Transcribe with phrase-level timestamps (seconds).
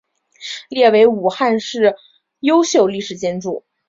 [0.69, 1.95] 列为武汉市
[2.39, 3.63] 优秀历史建筑。